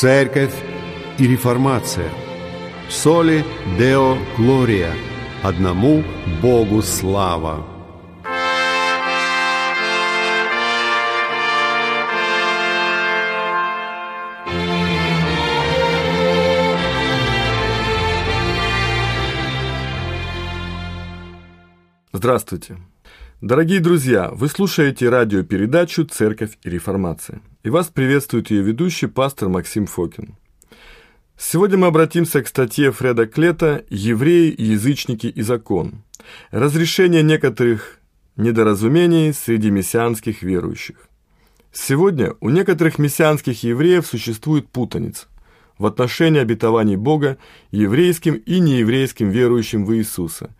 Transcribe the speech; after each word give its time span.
Церковь 0.00 0.54
и 1.18 1.26
реформация. 1.26 2.10
Соли 2.88 3.44
Део 3.78 4.16
Глория. 4.38 4.94
Одному 5.42 6.02
Богу 6.40 6.80
слава. 6.80 7.66
Здравствуйте. 22.14 22.78
Дорогие 23.42 23.80
друзья, 23.80 24.30
вы 24.32 24.48
слушаете 24.48 25.10
радиопередачу 25.10 26.06
«Церковь 26.06 26.56
и 26.62 26.70
реформация». 26.70 27.42
И 27.62 27.68
вас 27.68 27.88
приветствует 27.88 28.50
ее 28.50 28.62
ведущий 28.62 29.06
пастор 29.06 29.50
Максим 29.50 29.84
Фокин. 29.84 30.36
Сегодня 31.36 31.76
мы 31.76 31.88
обратимся 31.88 32.42
к 32.42 32.48
статье 32.48 32.90
Фреда 32.90 33.26
Клета 33.26 33.84
«Евреи, 33.90 34.54
язычники 34.56 35.26
и 35.26 35.42
закон. 35.42 36.02
Разрешение 36.52 37.22
некоторых 37.22 37.98
недоразумений 38.36 39.34
среди 39.34 39.70
мессианских 39.70 40.40
верующих». 40.40 41.08
Сегодня 41.70 42.32
у 42.40 42.48
некоторых 42.48 42.98
мессианских 42.98 43.62
евреев 43.62 44.06
существует 44.06 44.66
путаница 44.68 45.26
в 45.76 45.84
отношении 45.84 46.40
обетований 46.40 46.96
Бога 46.96 47.36
еврейским 47.72 48.36
и 48.36 48.58
нееврейским 48.58 49.28
верующим 49.28 49.84
в 49.84 49.94
Иисуса 49.94 50.56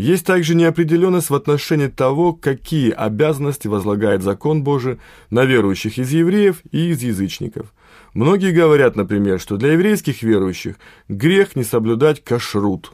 есть 0.00 0.24
также 0.24 0.54
неопределенность 0.54 1.28
в 1.28 1.34
отношении 1.34 1.88
того, 1.88 2.32
какие 2.32 2.90
обязанности 2.90 3.68
возлагает 3.68 4.22
закон 4.22 4.62
Божий 4.62 4.98
на 5.28 5.44
верующих 5.44 5.98
из 5.98 6.10
евреев 6.10 6.62
и 6.72 6.88
из 6.88 7.02
язычников. 7.02 7.72
Многие 8.14 8.52
говорят, 8.52 8.96
например, 8.96 9.38
что 9.38 9.58
для 9.58 9.72
еврейских 9.72 10.22
верующих 10.22 10.76
грех 11.08 11.54
не 11.54 11.64
соблюдать 11.64 12.24
кашрут. 12.24 12.92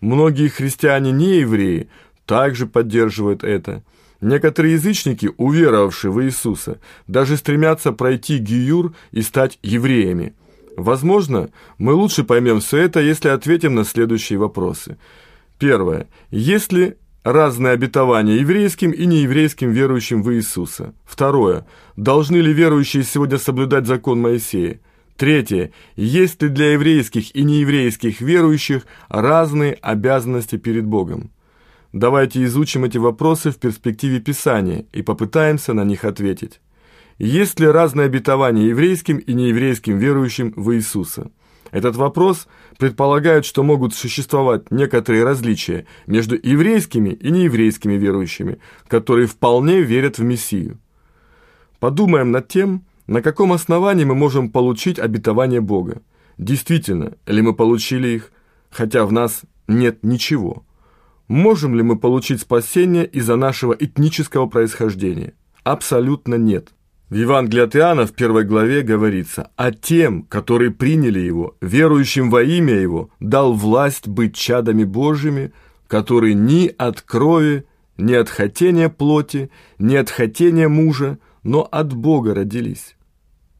Многие 0.00 0.48
христиане 0.48 1.12
не 1.12 1.38
евреи 1.38 1.88
также 2.26 2.66
поддерживают 2.66 3.44
это. 3.44 3.84
Некоторые 4.20 4.74
язычники, 4.74 5.30
уверовавшие 5.36 6.10
в 6.10 6.24
Иисуса, 6.24 6.80
даже 7.06 7.36
стремятся 7.36 7.92
пройти 7.92 8.38
гиюр 8.38 8.94
и 9.12 9.22
стать 9.22 9.60
евреями. 9.62 10.34
Возможно, 10.76 11.50
мы 11.78 11.92
лучше 11.92 12.24
поймем 12.24 12.58
все 12.58 12.78
это, 12.78 12.98
если 13.00 13.28
ответим 13.28 13.76
на 13.76 13.84
следующие 13.84 14.40
вопросы– 14.40 14.98
Первое. 15.62 16.08
Есть 16.32 16.72
ли 16.72 16.96
разные 17.22 17.74
обетования 17.74 18.34
еврейским 18.34 18.90
и 18.90 19.06
нееврейским 19.06 19.70
верующим 19.70 20.20
в 20.20 20.34
Иисуса? 20.34 20.92
Второе. 21.04 21.66
Должны 21.94 22.38
ли 22.38 22.52
верующие 22.52 23.04
сегодня 23.04 23.38
соблюдать 23.38 23.86
закон 23.86 24.20
Моисея? 24.20 24.80
Третье. 25.16 25.70
Есть 25.94 26.42
ли 26.42 26.48
для 26.48 26.72
еврейских 26.72 27.36
и 27.36 27.44
нееврейских 27.44 28.20
верующих 28.20 28.86
разные 29.06 29.74
обязанности 29.74 30.56
перед 30.56 30.84
Богом? 30.84 31.30
Давайте 31.92 32.42
изучим 32.42 32.84
эти 32.84 32.98
вопросы 32.98 33.52
в 33.52 33.58
перспективе 33.58 34.18
Писания 34.18 34.86
и 34.92 35.02
попытаемся 35.02 35.74
на 35.74 35.84
них 35.84 36.04
ответить. 36.04 36.60
Есть 37.18 37.60
ли 37.60 37.68
разные 37.68 38.06
обетования 38.06 38.64
еврейским 38.64 39.18
и 39.18 39.32
нееврейским 39.32 39.96
верующим 39.96 40.54
в 40.56 40.74
Иисуса? 40.74 41.30
Этот 41.72 41.96
вопрос 41.96 42.46
предполагает, 42.78 43.46
что 43.46 43.62
могут 43.62 43.94
существовать 43.94 44.70
некоторые 44.70 45.24
различия 45.24 45.86
между 46.06 46.36
еврейскими 46.40 47.08
и 47.08 47.30
нееврейскими 47.30 47.94
верующими, 47.94 48.58
которые 48.86 49.26
вполне 49.26 49.80
верят 49.80 50.18
в 50.18 50.22
Мессию. 50.22 50.78
Подумаем 51.80 52.30
над 52.30 52.46
тем, 52.46 52.84
на 53.06 53.22
каком 53.22 53.52
основании 53.54 54.04
мы 54.04 54.14
можем 54.14 54.50
получить 54.50 54.98
обетование 54.98 55.62
Бога. 55.62 56.02
Действительно 56.36 57.14
ли 57.26 57.40
мы 57.40 57.54
получили 57.54 58.08
их, 58.08 58.32
хотя 58.70 59.06
в 59.06 59.12
нас 59.12 59.40
нет 59.66 60.04
ничего? 60.04 60.64
Можем 61.26 61.74
ли 61.74 61.82
мы 61.82 61.98
получить 61.98 62.42
спасение 62.42 63.06
из-за 63.06 63.36
нашего 63.36 63.72
этнического 63.72 64.46
происхождения? 64.46 65.32
Абсолютно 65.64 66.34
нет. 66.34 66.68
В 67.12 67.14
Евангелии 67.14 67.60
от 67.60 67.76
Иоанна 67.76 68.06
в 68.06 68.14
первой 68.14 68.44
главе 68.44 68.80
говорится, 68.80 69.50
«А 69.56 69.70
тем, 69.70 70.22
которые 70.22 70.70
приняли 70.70 71.20
Его, 71.20 71.58
верующим 71.60 72.30
во 72.30 72.42
имя 72.42 72.72
Его, 72.72 73.10
дал 73.20 73.52
власть 73.52 74.08
быть 74.08 74.34
чадами 74.34 74.84
Божьими, 74.84 75.52
которые 75.88 76.32
ни 76.32 76.74
от 76.78 77.02
крови, 77.02 77.66
ни 77.98 78.14
от 78.14 78.30
хотения 78.30 78.88
плоти, 78.88 79.50
ни 79.78 79.94
от 79.94 80.08
хотения 80.08 80.68
мужа, 80.68 81.18
но 81.42 81.68
от 81.70 81.92
Бога 81.92 82.34
родились». 82.34 82.96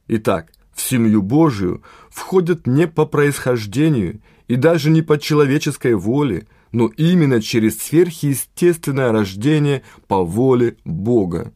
Итак, 0.07 0.51
в 0.73 0.81
семью 0.81 1.21
Божию 1.21 1.83
входят 2.09 2.65
не 2.65 2.87
по 2.87 3.05
происхождению 3.05 4.19
и 4.47 4.55
даже 4.55 4.89
не 4.89 5.03
по 5.03 5.19
человеческой 5.19 5.93
воле, 5.93 6.47
но 6.71 6.87
именно 6.87 7.39
через 7.39 7.77
сверхъестественное 7.77 9.11
рождение 9.11 9.83
по 10.07 10.23
воле 10.23 10.77
Бога. 10.85 11.53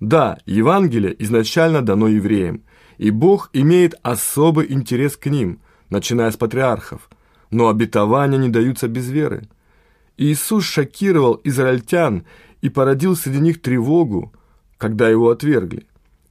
Да, 0.00 0.38
Евангелие 0.46 1.14
изначально 1.22 1.82
дано 1.82 2.08
евреям, 2.08 2.62
и 2.96 3.10
Бог 3.10 3.50
имеет 3.52 3.94
особый 4.02 4.72
интерес 4.72 5.16
к 5.16 5.26
ним, 5.26 5.60
начиная 5.90 6.30
с 6.30 6.36
патриархов, 6.36 7.10
но 7.50 7.68
обетования 7.68 8.38
не 8.38 8.48
даются 8.48 8.88
без 8.88 9.10
веры. 9.10 9.48
Иисус 10.16 10.64
шокировал 10.64 11.40
израильтян 11.44 12.24
и 12.62 12.70
породил 12.70 13.14
среди 13.14 13.40
них 13.40 13.60
тревогу, 13.60 14.32
когда 14.78 15.08
его 15.08 15.30
отвергли. 15.30 15.86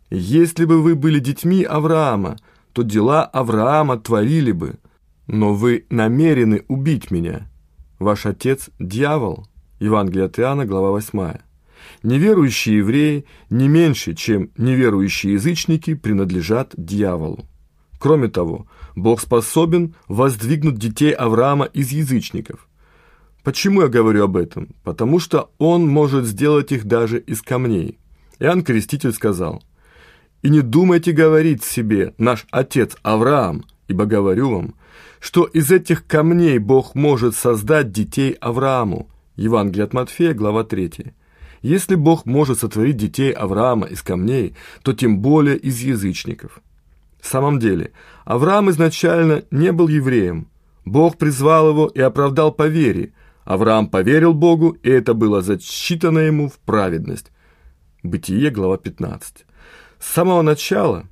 «Если 0.09 0.65
бы 0.65 0.81
вы 0.81 0.95
были 0.95 1.19
детьми 1.19 1.63
Авраама, 1.63 2.37
то 2.73 2.81
дела 2.81 3.23
Авраама 3.25 3.97
творили 3.97 4.51
бы, 4.51 4.79
но 5.27 5.53
вы 5.53 5.85
намерены 5.91 6.65
убить 6.67 7.11
меня. 7.11 7.47
Ваш 7.99 8.25
отец– 8.25 8.69
дьявол». 8.79 9.47
Евангелие 9.79 10.25
от 10.25 10.39
Иоанна, 10.39 10.65
глава 10.65 10.89
8. 10.91 11.48
Неверующие 12.03 12.77
евреи 12.77 13.25
не 13.49 13.67
меньше, 13.67 14.13
чем 14.13 14.51
неверующие 14.57 15.33
язычники, 15.33 15.95
принадлежат 15.95 16.73
дьяволу. 16.77 17.45
Кроме 17.99 18.29
того, 18.29 18.67
Бог 18.95 19.19
способен 19.19 19.95
воздвигнуть 20.07 20.77
детей 20.77 21.11
Авраама 21.11 21.65
из 21.65 21.91
язычников. 21.91 22.67
Почему 23.43 23.81
я 23.81 23.87
говорю 23.87 24.23
об 24.23 24.37
этом? 24.37 24.69
Потому 24.83 25.19
что 25.19 25.51
Он 25.57 25.87
может 25.87 26.25
сделать 26.25 26.71
их 26.71 26.85
даже 26.85 27.19
из 27.19 27.41
камней. 27.41 27.97
Иоанн 28.39 28.63
Креститель 28.63 29.11
сказал, 29.11 29.63
«И 30.41 30.49
не 30.49 30.61
думайте 30.61 31.11
говорить 31.11 31.63
себе, 31.63 32.13
наш 32.17 32.45
отец 32.51 32.95
Авраам, 33.03 33.65
ибо 33.89 34.05
говорю 34.05 34.51
вам, 34.51 34.75
что 35.19 35.43
из 35.43 35.71
этих 35.71 36.07
камней 36.07 36.57
Бог 36.57 36.95
может 36.95 37.35
создать 37.35 37.91
детей 37.91 38.31
Аврааму». 38.39 39.09
Евангелие 39.35 39.85
от 39.85 39.93
Матфея, 39.93 40.33
глава 40.33 40.63
3. 40.63 41.13
Если 41.61 41.95
Бог 41.95 42.25
может 42.25 42.59
сотворить 42.59 42.97
детей 42.97 43.31
Авраама 43.31 43.87
из 43.87 44.01
камней, 44.01 44.55
то 44.81 44.93
тем 44.93 45.19
более 45.19 45.57
из 45.57 45.79
язычников. 45.81 46.59
В 47.19 47.27
самом 47.27 47.59
деле, 47.59 47.91
Авраам 48.23 48.69
изначально 48.69 49.43
не 49.51 49.71
был 49.71 49.89
евреем. 49.89 50.47
Бог 50.85 51.17
призвал 51.17 51.69
его 51.69 51.87
и 51.87 51.99
оправдал 51.99 52.53
по 52.53 52.67
вере. 52.67 53.11
Авраам 53.43 53.89
поверил 53.89 54.33
Богу, 54.33 54.69
и 54.83 54.89
это 54.89 55.13
было 55.13 55.41
зачитано 55.41 56.19
ему 56.19 56.47
в 56.47 56.57
праведность. 56.59 57.31
Бытие, 58.03 58.51
глава 58.51 58.77
15. 58.77 59.45
С 59.99 60.05
самого 60.05 60.41
начала 60.41 61.05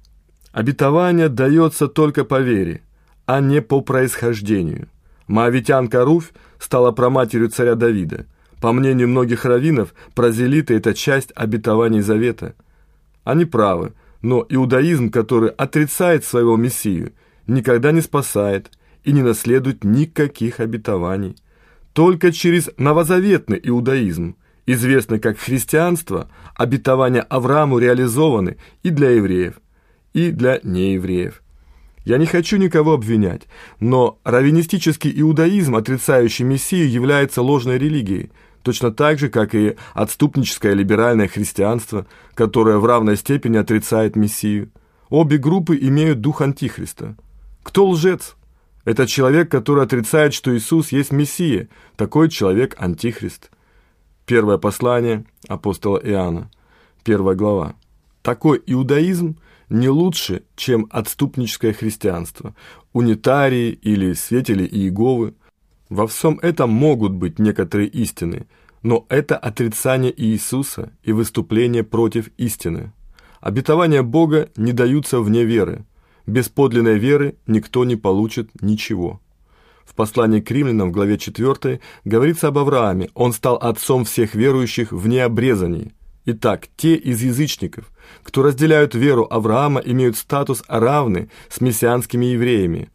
обетование 0.53 1.27
дается 1.27 1.89
только 1.89 2.23
по 2.23 2.39
вере, 2.39 2.81
а 3.25 3.41
не 3.41 3.61
по 3.61 3.81
происхождению. 3.81 4.87
Моавитянка 5.27 6.05
Руфь 6.05 6.31
стала 6.57 6.91
проматерью 6.91 7.49
царя 7.49 7.75
Давида– 7.75 8.27
по 8.61 8.71
мнению 8.71 9.07
многих 9.07 9.45
раввинов, 9.45 9.93
прозелиты– 10.15 10.73
это 10.75 10.93
часть 10.93 11.31
обетований 11.35 12.01
Завета. 12.01 12.55
Они 13.23 13.45
правы, 13.45 13.93
но 14.21 14.45
иудаизм, 14.49 15.11
который 15.11 15.49
отрицает 15.49 16.25
своего 16.25 16.55
Мессию, 16.55 17.13
никогда 17.45 17.91
не 17.91 18.01
спасает 18.01 18.71
и 19.03 19.11
не 19.11 19.21
наследует 19.21 19.83
никаких 19.83 20.59
обетований. 20.59 21.35
Только 21.93 22.31
через 22.31 22.69
новозаветный 22.77 23.59
иудаизм, 23.63 24.35
известный 24.65 25.19
как 25.19 25.37
христианство, 25.37 26.29
обетования 26.55 27.21
Аврааму 27.21 27.79
реализованы 27.79 28.57
и 28.83 28.89
для 28.89 29.11
евреев, 29.11 29.55
и 30.13 30.31
для 30.31 30.59
неевреев. 30.63 31.41
Я 32.07 32.17
не 32.17 32.25
хочу 32.25 32.55
никого 32.55 32.93
обвинять, 32.93 33.49
но 33.81 34.17
раввинистический 34.23 35.11
иудаизм, 35.19 35.75
отрицающий 35.75 36.45
Мессию, 36.45 36.89
является 36.89 37.41
ложной 37.41 37.77
религией– 37.77 38.31
точно 38.63 38.91
так 38.91 39.19
же, 39.19 39.27
как 39.27 39.53
и 39.53 39.75
отступническое 39.93 40.73
либеральное 40.73 41.27
христианство, 41.27 42.07
которое 42.33 42.77
в 42.77 42.85
равной 42.85 43.17
степени 43.17 43.57
отрицает 43.57 44.15
Мессию. 44.15 44.71
Обе 45.09 45.37
группы 45.37 45.77
имеют 45.77 46.21
дух 46.21 46.39
Антихриста. 46.41 47.17
Кто 47.61 47.89
лжец? 47.89 48.37
Это 48.85 49.05
человек, 49.05 49.51
который 49.51 49.83
отрицает, 49.83 50.33
что 50.33 50.55
Иисус 50.57 50.93
есть 50.93 51.11
Мессия. 51.11 51.67
Такой 51.97 52.29
человек– 52.29 52.75
Антихрист. 52.77 53.51
Первое 54.25 54.57
послание 54.57 55.25
апостола 55.49 55.97
Иоанна, 55.97 56.49
первая 57.03 57.35
глава. 57.35 57.75
Такой 58.21 58.61
иудаизм 58.65 59.37
не 59.69 59.89
лучше, 59.89 60.43
чем 60.55 60.87
отступническое 60.89 61.73
христианство, 61.73 62.55
унитарии 62.93 63.71
или 63.71 64.13
светили 64.13 64.65
Иеговы. 64.65 65.33
Во 65.89 66.07
всем 66.07 66.39
этом 66.41 66.69
могут 66.69 67.13
быть 67.13 67.39
некоторые 67.39 67.89
истины, 67.89 68.47
но 68.81 69.05
это 69.09 69.37
отрицание 69.37 70.13
Иисуса 70.15 70.91
и 71.03 71.11
выступление 71.11 71.83
против 71.83 72.29
истины. 72.37 72.93
Обетования 73.41 74.03
Бога 74.03 74.49
не 74.55 74.73
даются 74.73 75.19
вне 75.19 75.43
веры. 75.43 75.85
Без 76.25 76.49
подлинной 76.49 76.97
веры 76.99 77.35
никто 77.45 77.85
не 77.85 77.95
получит 77.95 78.49
ничего. 78.61 79.21
В 79.85 79.95
послании 79.95 80.41
к 80.41 80.51
римлянам 80.51 80.89
в 80.89 80.91
главе 80.91 81.17
4 81.17 81.79
говорится 82.03 82.49
об 82.49 82.57
Аврааме. 82.57 83.09
Он 83.13 83.31
стал 83.31 83.55
отцом 83.55 84.03
всех 84.03 84.35
верующих 84.35 84.91
в 84.91 85.07
необрезании. 85.07 85.93
Итак, 86.29 86.67
те 86.75 86.95
из 86.95 87.21
язычников, 87.21 87.85
кто 88.21 88.43
разделяют 88.43 88.93
веру 88.93 89.25
Авраама, 89.29 89.79
имеют 89.79 90.17
статус 90.17 90.61
равный 90.67 91.29
с 91.47 91.61
мессианскими 91.61 92.25
евреями. 92.25 92.89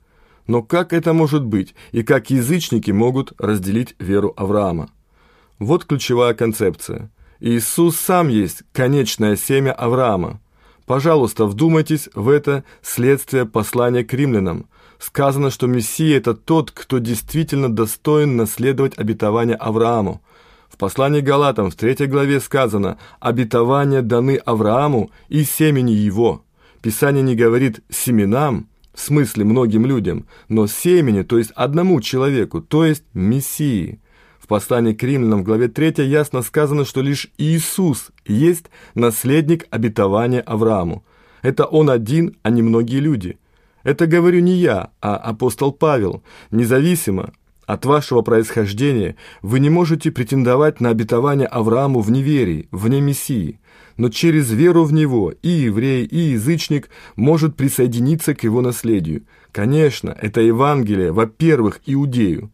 Но 0.46 0.62
как 0.62 0.92
это 0.92 1.14
может 1.14 1.42
быть, 1.42 1.74
и 1.92 2.02
как 2.02 2.28
язычники 2.28 2.90
могут 2.90 3.32
разделить 3.38 3.94
веру 3.98 4.34
Авраама? 4.36 4.90
Вот 5.58 5.86
ключевая 5.86 6.34
концепция. 6.34 7.10
Иисус 7.40 7.96
сам 7.96 8.28
есть 8.28 8.64
конечное 8.74 9.36
семя 9.36 9.72
Авраама. 9.72 10.38
Пожалуйста, 10.84 11.46
вдумайтесь 11.46 12.10
в 12.14 12.28
это 12.28 12.64
следствие 12.82 13.46
послания 13.46 14.04
к 14.04 14.12
римлянам. 14.12 14.66
Сказано, 14.98 15.50
что 15.50 15.66
Мессия– 15.66 16.16
это 16.18 16.34
тот, 16.34 16.70
кто 16.70 16.98
действительно 16.98 17.74
достоин 17.74 18.36
наследовать 18.36 18.98
обетование 18.98 19.56
Аврааму. 19.56 20.20
В 20.72 20.78
послании 20.78 21.20
Галатам 21.20 21.70
в 21.70 21.74
третьей 21.74 22.06
главе 22.06 22.40
сказано 22.40 22.96
«Обетования 23.20 24.00
даны 24.00 24.36
Аврааму 24.36 25.10
и 25.28 25.44
семени 25.44 25.92
его». 25.92 26.44
Писание 26.80 27.22
не 27.22 27.36
говорит 27.36 27.80
«семенам», 27.90 28.68
в 28.94 29.00
смысле 29.00 29.44
многим 29.44 29.84
людям, 29.84 30.26
но 30.48 30.66
семени, 30.66 31.22
то 31.22 31.36
есть 31.36 31.50
одному 31.54 32.00
человеку, 32.00 32.62
то 32.62 32.86
есть 32.86 33.04
Мессии. 33.12 34.00
В 34.38 34.46
послании 34.46 34.94
к 34.94 35.02
римлянам 35.02 35.42
в 35.42 35.44
главе 35.44 35.68
3 35.68 36.06
ясно 36.06 36.40
сказано, 36.40 36.86
что 36.86 37.02
лишь 37.02 37.28
Иисус 37.36 38.10
есть 38.26 38.66
наследник 38.94 39.66
обетования 39.70 40.40
Аврааму. 40.40 41.04
Это 41.42 41.66
он 41.66 41.90
один, 41.90 42.36
а 42.42 42.50
не 42.50 42.62
многие 42.62 42.98
люди. 42.98 43.38
Это 43.82 44.06
говорю 44.06 44.40
не 44.40 44.54
я, 44.54 44.90
а 45.02 45.16
апостол 45.16 45.70
Павел, 45.70 46.22
независимо 46.50 47.32
от 47.66 47.84
вашего 47.84 48.22
происхождения 48.22 49.16
вы 49.40 49.60
не 49.60 49.70
можете 49.70 50.10
претендовать 50.10 50.80
на 50.80 50.90
обетование 50.90 51.46
Аврааму 51.46 52.00
в 52.00 52.10
неверии, 52.10 52.68
вне 52.70 53.00
Мессии, 53.00 53.60
но 53.96 54.08
через 54.08 54.50
веру 54.50 54.84
в 54.84 54.92
Него 54.92 55.32
и 55.42 55.48
еврей, 55.48 56.04
и 56.04 56.18
язычник 56.18 56.90
может 57.16 57.56
присоединиться 57.56 58.34
к 58.34 58.42
его 58.44 58.60
наследию. 58.60 59.22
Конечно, 59.52 60.16
это 60.20 60.40
Евангелие, 60.40 61.12
во-первых, 61.12 61.80
иудею. 61.86 62.50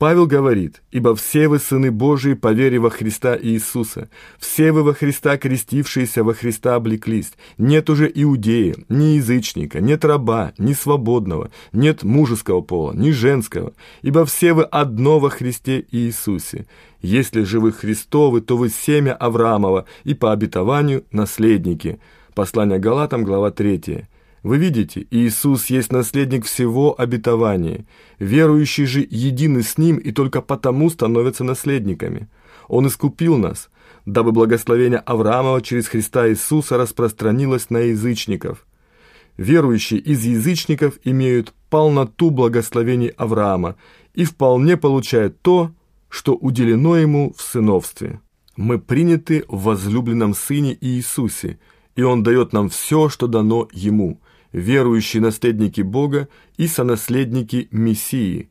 Павел 0.00 0.26
говорит, 0.26 0.82
«Ибо 0.90 1.14
все 1.14 1.46
вы 1.46 1.58
сыны 1.58 1.90
Божии 1.90 2.32
по 2.32 2.54
вере 2.54 2.78
во 2.78 2.88
Христа 2.88 3.36
Иисуса, 3.38 4.08
все 4.38 4.72
вы 4.72 4.82
во 4.82 4.94
Христа 4.94 5.36
крестившиеся 5.36 6.24
во 6.24 6.32
Христа 6.32 6.76
облеклись. 6.76 7.34
Нет 7.58 7.90
уже 7.90 8.10
иудея, 8.14 8.76
ни 8.88 9.16
язычника, 9.16 9.82
нет 9.82 10.02
раба, 10.06 10.54
ни 10.56 10.72
свободного, 10.72 11.50
нет 11.74 12.02
мужеского 12.02 12.62
пола, 12.62 12.94
ни 12.94 13.10
женского, 13.10 13.74
ибо 14.00 14.24
все 14.24 14.54
вы 14.54 14.62
одно 14.62 15.18
во 15.18 15.28
Христе 15.28 15.84
Иисусе. 15.90 16.66
Если 17.02 17.42
же 17.42 17.60
вы 17.60 17.70
Христовы, 17.70 18.40
то 18.40 18.56
вы 18.56 18.70
семя 18.70 19.12
Авраамова 19.12 19.84
и 20.04 20.14
по 20.14 20.32
обетованию 20.32 21.04
наследники». 21.12 22.00
Послание 22.34 22.78
Галатам, 22.78 23.22
глава 23.22 23.50
3. 23.50 24.06
Вы 24.42 24.56
видите, 24.56 25.06
Иисус 25.10 25.66
есть 25.66 25.92
наследник 25.92 26.46
всего 26.46 26.98
обетования. 26.98 27.84
Верующие 28.18 28.86
же 28.86 29.06
едины 29.08 29.62
с 29.62 29.76
Ним 29.76 29.98
и 29.98 30.12
только 30.12 30.40
потому 30.40 30.88
становятся 30.88 31.44
наследниками. 31.44 32.28
Он 32.66 32.86
искупил 32.86 33.36
нас, 33.36 33.68
дабы 34.06 34.32
благословение 34.32 35.00
Авраамова 35.00 35.60
через 35.60 35.88
Христа 35.88 36.28
Иисуса 36.28 36.78
распространилось 36.78 37.68
на 37.68 37.78
язычников. 37.78 38.66
Верующие 39.36 40.00
из 40.00 40.24
язычников 40.24 40.98
имеют 41.04 41.52
полноту 41.68 42.30
благословений 42.30 43.08
Авраама 43.08 43.76
и 44.14 44.24
вполне 44.24 44.76
получают 44.76 45.40
то, 45.42 45.72
что 46.08 46.34
уделено 46.34 46.96
ему 46.96 47.34
в 47.36 47.42
сыновстве. 47.42 48.20
Мы 48.56 48.78
приняты 48.78 49.44
в 49.48 49.64
возлюбленном 49.64 50.34
Сыне 50.34 50.76
Иисусе, 50.80 51.58
и 51.94 52.02
Он 52.02 52.22
дает 52.22 52.52
нам 52.52 52.70
все, 52.70 53.10
что 53.10 53.26
дано 53.26 53.68
Ему– 53.72 54.18
верующие 54.52 55.22
наследники 55.22 55.80
Бога 55.80 56.28
и 56.56 56.66
сонаследники 56.66 57.68
Мессии. 57.70 58.50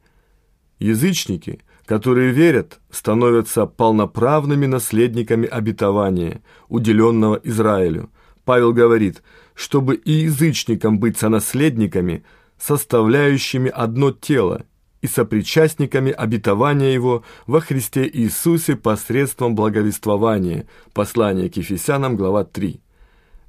Язычники, 0.80 1.62
которые 1.86 2.32
верят, 2.32 2.80
становятся 2.90 3.66
полноправными 3.66 4.66
наследниками 4.66 5.48
обетования, 5.48 6.42
уделенного 6.68 7.40
Израилю. 7.44 8.10
Павел 8.46 8.74
говорит, 8.74 9.24
чтобы 9.54 9.96
и 9.96 10.12
язычникам 10.12 11.00
быть 11.00 11.18
сонаследниками, 11.18 12.24
составляющими 12.58 13.70
одно 13.70 14.12
тело, 14.12 14.66
и 15.02 15.08
сопричастниками 15.08 16.12
обетования 16.12 16.92
его 16.92 17.24
во 17.48 17.62
Христе 17.62 18.10
Иисусе 18.12 18.76
посредством 18.76 19.56
благовествования. 19.56 20.68
Послание 20.94 21.50
к 21.50 21.58
Ефесянам, 21.58 22.18
глава 22.18 22.44
3. 22.44 22.82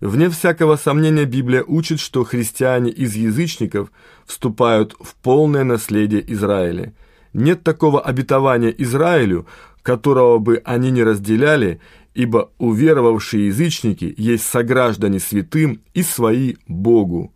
Вне 0.00 0.30
всякого 0.30 0.76
сомнения 0.76 1.26
Библия 1.26 1.62
учит, 1.62 2.00
что 2.00 2.24
христиане 2.24 2.90
из 2.90 3.14
язычников 3.14 3.92
вступают 4.24 4.96
в 4.98 5.14
полное 5.14 5.64
наследие 5.64 6.24
Израиля. 6.32 6.94
Нет 7.34 7.62
такого 7.62 8.00
обетования 8.00 8.70
Израилю, 8.70 9.46
которого 9.82 10.38
бы 10.38 10.62
они 10.64 10.90
не 10.90 11.04
разделяли, 11.04 11.80
ибо 12.14 12.50
уверовавшие 12.58 13.48
язычники 13.48 14.14
есть 14.16 14.44
сограждане 14.44 15.20
святым 15.20 15.82
и 15.92 16.02
свои 16.02 16.56
Богу. 16.66 17.32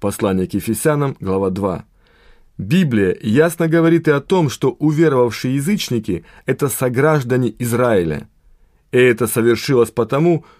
Послание 0.00 0.48
к 0.48 0.54
Ефесянам, 0.54 1.16
глава 1.20 1.50
2. 1.50 1.84
Библия 2.58 3.16
ясно 3.22 3.68
говорит 3.68 4.08
и 4.08 4.10
о 4.10 4.20
том, 4.20 4.50
что 4.50 4.70
уверовавшие 4.70 5.54
язычники– 5.54 6.24
это 6.46 6.68
сограждане 6.68 7.54
Израиля. 7.60 8.28
И 8.90 8.98
это 8.98 9.28
совершилось 9.28 9.92
потому, 9.92 10.40
что 10.40 10.57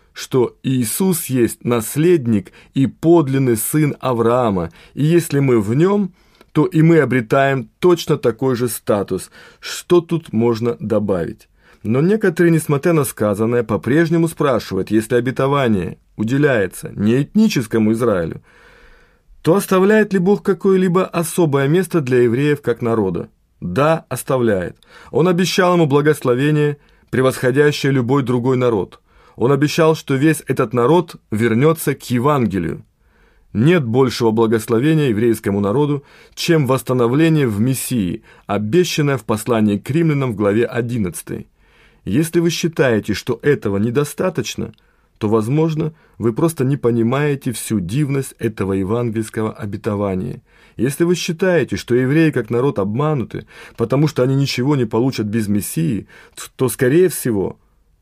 Иисус 0.65 1.27
есть 1.27 1.65
наследник 1.65 2.51
и 2.75 2.89
подлинный 2.89 3.57
сын 3.57 3.95
Авраама, 4.01 4.73
и 4.95 5.05
если 5.05 5.39
мы 5.39 5.61
в 5.61 5.73
нем, 5.77 6.13
то 6.51 6.67
и 6.67 6.83
мы 6.83 6.99
обретаем 6.99 7.71
точно 7.79 8.17
такой 8.19 8.57
же 8.57 8.67
статус. 8.67 9.31
Что 9.61 10.01
тут 10.01 10.33
можно 10.33 10.77
добавить? 10.81 11.49
Но 11.85 12.01
некоторые, 12.01 12.51
несмотря 12.51 12.95
на 12.95 13.05
сказанное, 13.05 13.63
по-прежнему 13.63 14.27
спрашивают, 14.27 14.91
если 14.91 15.15
обетование 15.15 15.99
уделяется 16.17 16.91
не 16.97 17.23
этническому 17.23 17.93
Израилю, 17.93 18.43
то 19.43 19.55
оставляет 19.55 20.13
ли 20.13 20.19
Бог 20.19 20.43
какое-либо 20.43 21.05
особое 21.05 21.69
место 21.69 22.01
для 22.01 22.23
евреев 22.23 22.61
как 22.61 22.83
народа? 22.83 23.29
Да, 23.61 24.05
оставляет. 24.09 24.79
Он 25.13 25.29
обещал 25.29 25.75
ему 25.75 25.87
благословение, 25.87 26.79
превосходящее 27.11 27.93
любой 27.93 28.25
другой 28.25 28.57
народ– 28.57 29.01
он 29.39 29.53
обещал, 29.53 29.95
что 29.95 30.17
весь 30.17 30.43
этот 30.49 30.75
народ 30.75 31.15
вернется 31.31 31.95
к 31.95 32.03
Евангелию. 32.11 32.85
Нет 33.53 33.85
большего 33.85 34.33
благословения 34.33 35.11
еврейскому 35.11 35.61
народу, 35.61 36.03
чем 36.35 36.67
восстановление 36.67 37.47
в 37.47 37.61
Мессии, 37.61 38.25
обещанное 38.49 39.17
в 39.17 39.25
послании 39.25 39.79
к 39.79 39.89
римлянам 39.91 40.33
в 40.33 40.35
главе 40.35 40.67
11. 40.67 41.47
Если 42.05 42.41
вы 42.41 42.51
считаете, 42.51 43.15
что 43.15 43.39
этого 43.43 43.77
недостаточно, 43.79 44.73
то, 45.19 45.29
возможно, 45.29 45.95
вы 46.19 46.33
просто 46.33 46.65
не 46.65 46.77
понимаете 46.77 47.53
всю 47.53 47.79
дивность 47.79 48.35
этого 48.41 48.73
евангельского 48.73 49.53
обетования. 49.53 50.43
Если 50.77 51.05
вы 51.05 51.15
считаете, 51.15 51.77
что 51.77 51.95
евреи 51.95 52.33
как 52.33 52.51
народ 52.51 52.81
обмануты, 52.81 53.47
потому 53.77 54.09
что 54.09 54.25
они 54.25 54.35
ничего 54.35 54.75
не 54.75 54.85
получат 54.85 55.27
без 55.27 55.47
Мессии, 55.47 56.09
то, 56.57 56.69
скорее 56.69 57.09
всего, 57.09 57.57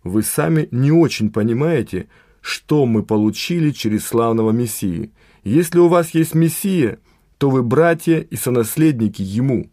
вы 0.09 0.23
сами 0.23 0.69
не 0.71 0.93
очень 0.93 1.31
понимаете, 1.31 2.09
что 2.41 2.87
мы 2.87 3.03
получили 3.03 3.71
через 3.71 4.07
славного 4.07 4.51
Мессии. 4.51 5.11
Если 5.45 5.79
у 5.79 5.89
вас 5.89 6.15
есть 6.15 6.35
Мессия, 6.35 6.99
то 7.39 7.51
вы 7.51 7.63
братья 7.63 8.19
и 8.19 8.37
сонаследники 8.37 9.23
Ему, 9.23 9.71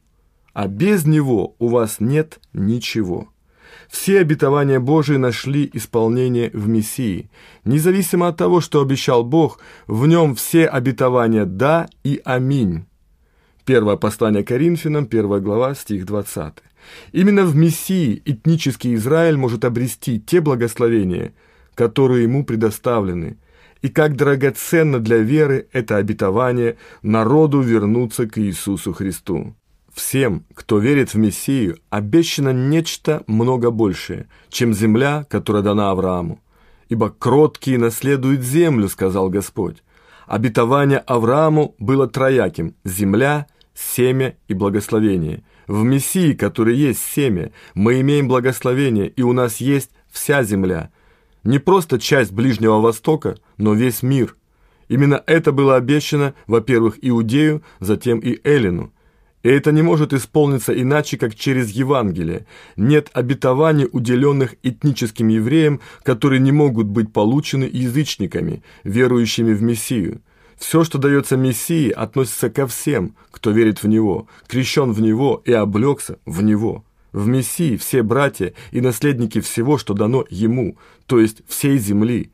а 0.53 0.67
без 0.67 1.05
Него 1.05 1.55
у 1.59 1.67
вас 1.67 1.97
нет 1.99 2.39
ничего. 2.51 3.29
Все 3.89 4.19
обетования 4.19 4.79
Божии 4.79 5.17
нашли 5.17 5.69
исполнение 5.73 6.49
в 6.51 6.67
Мессии. 6.67 7.29
Независимо 7.63 8.27
от 8.27 8.37
того, 8.37 8.59
что 8.59 8.81
обещал 8.81 9.23
Бог, 9.23 9.59
в 9.87 10.07
нем 10.07 10.35
все 10.35 10.65
обетования 10.65 11.45
«да» 11.45 11.87
и 12.03 12.21
«аминь». 12.23 12.85
Первое 13.65 13.95
послание 13.95 14.43
Коринфянам, 14.43 15.05
первая 15.05 15.39
глава, 15.39 15.73
стих 15.75 16.05
20. 16.05 16.55
Именно 17.11 17.45
в 17.45 17.55
Мессии 17.55 18.21
этнический 18.25 18.95
Израиль 18.95 19.37
может 19.37 19.65
обрести 19.65 20.19
те 20.19 20.41
благословения, 20.41 21.33
которые 21.75 22.23
ему 22.23 22.45
предоставлены. 22.45 23.37
и 23.83 23.89
как 23.89 24.15
драгоценно 24.15 24.99
для 24.99 25.17
веры 25.17 25.67
это 25.73 25.97
обетование 25.97 26.77
народу 27.01 27.59
вернуться 27.59 28.27
к 28.27 28.37
Иисусу 28.39 28.93
Христу. 28.93 29.55
Всем, 29.93 30.45
кто 30.55 30.79
верит 30.79 31.13
в 31.13 31.17
Мессию, 31.17 31.77
обещано 31.89 32.53
нечто 32.53 33.23
много 33.27 33.69
большее, 33.69 34.27
чем 34.49 34.73
земля, 34.73 35.25
которая 35.29 35.61
дана 35.61 35.91
Аврааму. 35.91 36.39
«Ибо 36.89 37.09
кроткие 37.09 37.77
наследуют 37.77 38.41
землю»,— 38.41 38.87
сказал 38.89 39.29
Господь. 39.29 39.83
Обетование 40.27 40.99
Аврааму 40.99 41.75
было 41.77 42.07
трояким– 42.07 42.75
земля, 42.85 43.47
семя 43.73 44.35
и 44.47 44.53
благословение. 44.53 45.43
В 45.67 45.83
Мессии, 45.83 46.33
который 46.33 46.75
есть 46.75 47.01
семя, 47.03 47.51
мы 47.73 48.01
имеем 48.01 48.27
благословение, 48.27 49.07
и 49.07 49.21
у 49.21 49.33
нас 49.33 49.57
есть 49.57 49.91
вся 50.11 50.43
земля. 50.43 50.91
Не 51.43 51.59
просто 51.59 51.99
часть 51.99 52.31
Ближнего 52.31 52.79
Востока, 52.79 53.37
но 53.57 53.73
весь 53.73 54.03
мир. 54.03 54.35
Именно 54.87 55.23
это 55.25 55.51
было 55.51 55.75
обещано, 55.75 56.33
во-первых, 56.47 56.97
Иудею, 57.01 57.63
затем 57.79 58.19
и 58.19 58.39
Эллину. 58.43 58.93
И 59.43 59.49
это 59.49 59.73
не 59.73 59.81
может 59.81 60.13
исполниться 60.13 60.73
иначе, 60.73 61.17
как 61.17 61.35
через 61.35 61.69
Евангелие. 61.71 62.45
Нет 62.77 63.09
обетований, 63.13 63.89
уделенных 63.91 64.55
этническим 64.63 65.27
евреям, 65.27 65.81
которые 66.03 66.39
не 66.39 66.53
могут 66.53 66.87
быть 66.87 67.11
получены 67.11 67.69
язычниками, 67.71 68.63
верующими 68.85 69.53
в 69.53 69.61
Мессию. 69.61 70.21
Все, 70.57 70.83
что 70.83 70.97
дается 70.97 71.37
Мессии, 71.37 71.89
относится 71.89 72.49
ко 72.49 72.67
всем, 72.67 73.15
кто 73.31 73.51
верит 73.51 73.83
в 73.83 73.87
Него, 73.87 74.27
крещен 74.47 74.91
в 74.91 75.01
Него 75.01 75.41
и 75.45 75.51
облегся 75.51 76.19
в 76.25 76.41
Него. 76.41 76.85
В 77.11 77.27
Мессии 77.27 77.77
все 77.77 78.01
братья 78.01 78.53
и 78.71 78.81
наследники 78.81 79.39
всего, 79.39 79.77
что 79.77 79.93
дано 79.93 80.25
Ему, 80.29 80.77
то 81.05 81.19
есть 81.19 81.41
всей 81.47 81.77
земли. 81.77 82.31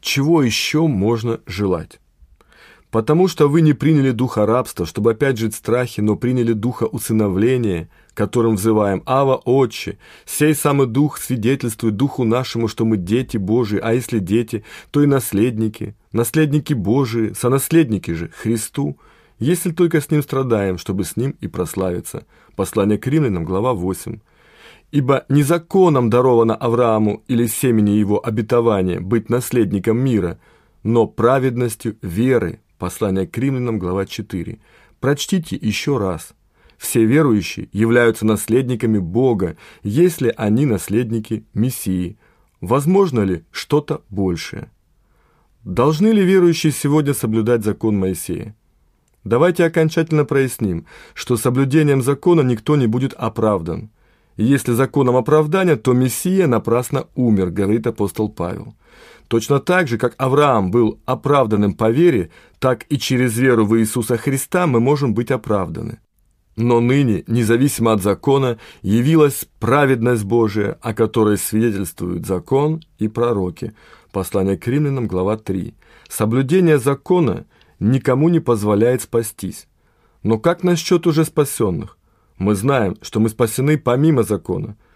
Чего 0.00 0.42
еще 0.42 0.86
можно 0.86 1.40
желать? 1.46 2.00
Потому 2.90 3.28
что 3.28 3.48
вы 3.48 3.60
не 3.60 3.72
приняли 3.72 4.10
духа 4.10 4.46
рабства, 4.46 4.86
чтобы 4.86 5.12
опять 5.12 5.38
жить 5.38 5.54
в 5.54 5.58
страхе, 5.58 6.02
но 6.02 6.16
приняли 6.16 6.52
духа 6.52 6.84
усыновления, 6.84 7.88
которым 8.20 8.56
взываем 8.56 9.02
«Ава, 9.06 9.36
Отче». 9.46 9.96
Сей 10.26 10.54
самый 10.54 10.86
дух 10.86 11.16
свидетельствует 11.16 11.96
духу 11.96 12.24
нашему, 12.24 12.68
что 12.68 12.84
мы 12.84 12.98
дети 12.98 13.38
Божии, 13.38 13.80
а 13.82 13.94
если 13.94 14.18
дети, 14.18 14.62
то 14.90 15.02
и 15.02 15.06
наследники, 15.06 15.94
наследники 16.12 16.74
Божии, 16.74 17.32
сонаследники 17.32 18.10
же 18.10 18.28
Христу, 18.28 18.98
если 19.38 19.70
только 19.72 20.02
с 20.02 20.10
Ним 20.10 20.22
страдаем, 20.22 20.76
чтобы 20.76 21.04
с 21.04 21.16
Ним 21.16 21.34
и 21.40 21.48
прославиться. 21.48 22.26
Послание 22.56 22.98
к 22.98 23.06
римлянам, 23.06 23.46
глава 23.46 23.72
8. 23.72 24.18
Ибо 24.92 25.24
не 25.30 25.42
законом 25.42 26.10
даровано 26.10 26.54
Аврааму 26.54 27.22
или 27.26 27.46
семени 27.46 27.92
его 27.92 28.20
обетование 28.22 29.00
быть 29.00 29.30
наследником 29.30 29.96
мира, 29.96 30.38
но 30.82 31.06
праведностью 31.06 31.96
веры, 32.02 32.60
Послание 32.76 33.26
к 33.26 33.38
римлянам, 33.38 33.78
глава 33.78 34.04
4. 34.04 34.58
Прочтите 35.00 35.56
еще 35.56 35.96
раз. 35.96 36.34
Все 36.80 37.04
верующие 37.04 37.68
являются 37.72 38.24
наследниками 38.24 38.96
Бога, 38.96 39.58
если 39.82 40.32
они 40.34 40.64
наследники 40.64 41.44
Мессии. 41.52 42.16
Возможно 42.62 43.20
ли 43.20 43.44
что-то 43.50 44.00
большее? 44.08 44.70
Должны 45.62 46.08
ли 46.08 46.24
верующие 46.24 46.72
сегодня 46.72 47.12
соблюдать 47.12 47.64
закон 47.64 47.98
Моисея? 47.98 48.56
Давайте 49.24 49.66
окончательно 49.66 50.24
проясним, 50.24 50.86
что 51.12 51.36
соблюдением 51.36 52.00
закона 52.00 52.40
никто 52.40 52.76
не 52.76 52.86
будет 52.86 53.12
оправдан. 53.12 53.90
Если 54.38 54.72
законом 54.72 55.16
оправдания, 55.16 55.76
то 55.76 55.92
Мессия 55.92 56.46
напрасно 56.46 57.08
умер, 57.14 57.50
говорит 57.50 57.86
апостол 57.86 58.30
Павел. 58.30 58.74
Точно 59.28 59.60
так 59.60 59.86
же, 59.86 59.98
как 59.98 60.14
Авраам 60.16 60.70
был 60.70 60.98
оправданным 61.04 61.74
по 61.74 61.90
вере, 61.90 62.30
так 62.58 62.86
и 62.88 62.98
через 62.98 63.36
веру 63.36 63.66
в 63.66 63.78
Иисуса 63.78 64.16
Христа 64.16 64.66
мы 64.66 64.80
можем 64.80 65.12
быть 65.12 65.30
оправданы. 65.30 65.98
Но 66.60 66.80
ныне, 66.80 67.24
независимо 67.26 67.94
от 67.94 68.02
закона, 68.02 68.58
явилась 68.82 69.46
праведность 69.58 70.24
Божия, 70.24 70.76
о 70.82 70.92
которой 70.92 71.38
свидетельствуют 71.38 72.26
закон 72.26 72.82
и 72.98 73.08
пророки. 73.08 73.72
Послание 74.12 74.58
к 74.58 74.66
римлянам, 74.68 75.06
глава 75.06 75.38
3. 75.38 75.74
Соблюдение 76.10 76.78
закона 76.78 77.46
никому 77.78 78.28
не 78.28 78.40
позволяет 78.40 79.00
спастись. 79.00 79.68
Но 80.22 80.38
как 80.38 80.62
насчет 80.62 81.06
уже 81.06 81.24
спасенных? 81.24 81.96
Мы 82.36 82.54
знаем, 82.54 82.96
что 83.00 83.20
мы 83.20 83.30
спасены 83.30 83.78
помимо 83.78 84.22
закона– 84.22 84.76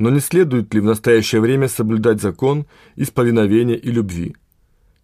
но 0.00 0.08
не 0.08 0.20
следует 0.20 0.72
ли 0.72 0.80
в 0.80 0.84
настоящее 0.84 1.42
время 1.42 1.68
соблюдать 1.68 2.22
закон 2.22 2.64
из 2.96 3.10
повиновения 3.10 3.76
и 3.76 3.90
любви? 3.90 4.34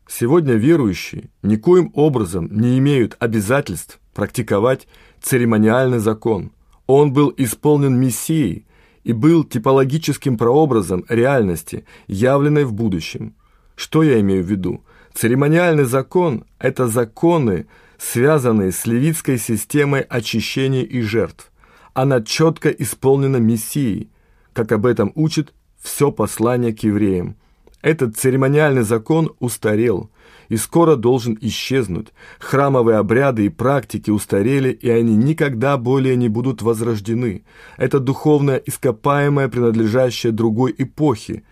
Сегодня 0.08 0.54
верующие 0.54 1.28
никоим 1.42 1.90
образом 1.92 2.48
не 2.50 2.78
имеют 2.78 3.14
обязательств 3.18 4.00
практиковать 4.14 4.88
церемониальный 5.26 5.98
закон. 5.98 6.52
Он 6.86 7.12
был 7.12 7.34
исполнен 7.36 7.98
Мессией 7.98 8.64
и 9.02 9.12
был 9.12 9.44
типологическим 9.44 10.38
прообразом 10.38 11.04
реальности, 11.08 11.84
явленной 12.06 12.64
в 12.64 12.72
будущем. 12.72 13.34
Что 13.74 14.02
я 14.02 14.20
имею 14.20 14.44
в 14.44 14.46
виду? 14.46 14.84
Церемониальный 15.14 15.84
закон– 15.84 16.44
это 16.58 16.86
законы, 16.86 17.66
связанные 17.98 18.70
с 18.70 18.86
левитской 18.86 19.38
системой 19.38 20.02
очищения 20.02 20.82
и 20.82 21.00
жертв. 21.00 21.50
Она 21.92 22.22
четко 22.22 22.68
исполнена 22.70 23.38
Мессией– 23.38 24.10
как 24.56 24.72
об 24.72 24.86
этом 24.86 25.12
учит 25.14 25.52
все 25.82 26.10
послание 26.10 26.72
к 26.72 26.82
евреям. 26.82 27.36
Этот 27.82 28.16
церемониальный 28.16 28.84
закон 28.84 29.34
устарел 29.38 30.10
и 30.48 30.56
скоро 30.56 30.96
должен 30.96 31.36
исчезнуть. 31.40 32.08
Храмовые 32.38 32.98
обряды 32.98 33.46
и 33.46 33.48
практики 33.48 34.10
устарели, 34.10 34.70
и 34.70 34.88
они 34.88 35.16
никогда 35.16 35.76
более 35.76 36.16
не 36.16 36.28
будут 36.28 36.62
возрождены. 36.62 37.44
Это 37.76 38.00
духовное 38.00 38.56
ископаемое, 38.56 39.48
принадлежащее 39.48 40.32
другой 40.32 40.74
эпохе, 40.76 41.42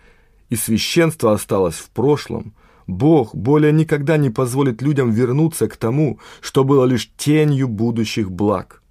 и 0.49 0.55
священство 0.55 1.33
осталось 1.33 1.75
в 1.75 1.89
прошлом. 1.89 2.53
Бог 2.87 3.33
более 3.33 3.71
никогда 3.71 4.17
не 4.17 4.29
позволит 4.29 4.81
людям 4.81 5.11
вернуться 5.11 5.67
к 5.67 5.75
тому, 5.75 6.19
что 6.41 6.63
было 6.63 6.85
лишь 6.85 7.11
тенью 7.17 7.67
будущих 7.67 8.31
благ. 8.31 8.83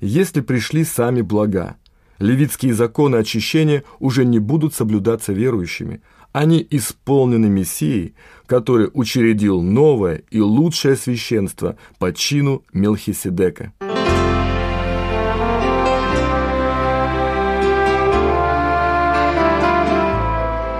Если 0.00 0.40
пришли 0.40 0.84
сами 0.84 1.20
блага, 1.20 1.76
Левитские 2.20 2.74
законы 2.74 3.16
очищения 3.16 3.82
уже 3.98 4.26
не 4.26 4.38
будут 4.38 4.74
соблюдаться 4.74 5.32
верующими. 5.32 6.02
Они 6.32 6.64
исполнены 6.70 7.48
Мессией, 7.48 8.14
который 8.50 8.90
учредил 8.94 9.62
новое 9.62 10.24
и 10.28 10.40
лучшее 10.40 10.96
священство 10.96 11.76
по 12.00 12.12
чину 12.12 12.64
Мелхиседека. 12.72 13.72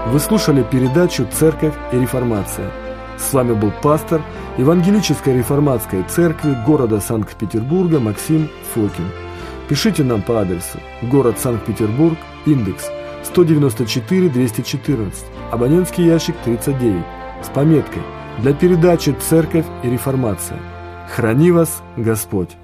Вы 0.09 0.19
слушали 0.19 0.65
передачу 0.69 1.25
«Церковь 1.31 1.73
и 1.93 1.95
реформация». 1.97 2.69
С 3.17 3.31
вами 3.31 3.53
был 3.53 3.71
пастор 3.81 4.21
Евангелической 4.57 5.37
реформатской 5.37 6.03
церкви 6.03 6.57
города 6.67 6.99
Санкт-Петербурга 6.99 8.01
Максим 8.01 8.49
Фокин. 8.73 9.09
Пишите 9.69 10.03
нам 10.03 10.21
по 10.23 10.41
адресу 10.41 10.77
город 11.03 11.39
Санкт-Петербург, 11.39 12.17
индекс 12.45 12.89
194-214, 13.33 15.13
абонентский 15.51 16.05
ящик 16.05 16.35
39, 16.43 17.05
с 17.43 17.49
пометкой 17.49 18.01
«Для 18.39 18.53
передачи 18.53 19.15
«Церковь 19.19 19.65
и 19.83 19.89
реформация». 19.89 20.59
Храни 21.15 21.51
вас 21.51 21.81
Господь! 21.97 22.57